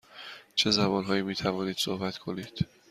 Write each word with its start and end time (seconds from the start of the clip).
چه 0.55 0.71
زبان 0.71 1.03
هایی 1.05 1.21
می 1.21 1.35
توانید 1.35 1.77
صحبت 1.77 2.17
کنید؟ 2.17 2.65